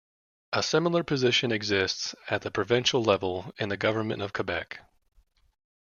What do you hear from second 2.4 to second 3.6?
the provincial level